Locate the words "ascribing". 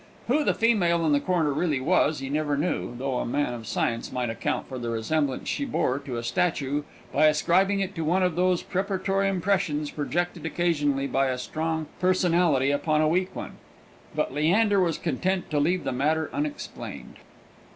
7.27-7.81